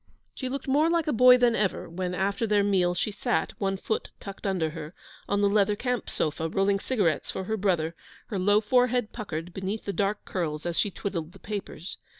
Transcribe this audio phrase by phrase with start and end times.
[0.33, 3.77] She looked more like a boy than ever when, after their meal, she sat, one
[3.77, 4.95] foot tucked under her,
[5.29, 7.93] on the leather camp sofa, rolling cigarettes for her brother,
[8.29, 11.99] her low forehead puckered beneath the dark curls as she twiddled the papers.